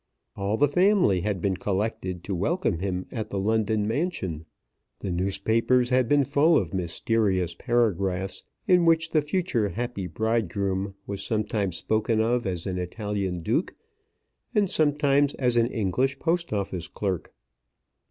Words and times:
All 0.35 0.57
the 0.57 0.67
family 0.67 1.21
had 1.21 1.41
been 1.43 1.57
collected 1.57 2.23
to 2.23 2.33
welcome 2.33 2.79
him 2.79 3.05
at 3.11 3.29
the 3.29 3.37
London 3.37 3.87
mansion. 3.87 4.45
The 5.01 5.11
newspapers 5.11 5.89
had 5.89 6.09
been 6.09 6.23
full 6.23 6.57
of 6.57 6.73
mysterious 6.73 7.53
paragraphs 7.53 8.41
in 8.67 8.85
which 8.85 9.11
the 9.11 9.21
future 9.21 9.69
happy 9.69 10.07
bridegroom 10.07 10.95
was 11.05 11.21
sometimes 11.23 11.77
spoken 11.77 12.19
of 12.19 12.47
as 12.47 12.65
an 12.65 12.79
Italian 12.79 13.43
Duke 13.43 13.75
and 14.55 14.67
sometimes 14.67 15.35
as 15.35 15.55
an 15.55 15.67
English 15.67 16.17
Post 16.17 16.51
Office 16.51 16.87
clerk. 16.87 17.31